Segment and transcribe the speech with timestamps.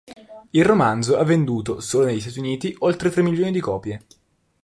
[0.49, 4.03] Il romanzo ha venduto, solo negli Stati Uniti, oltre tre milioni di copie.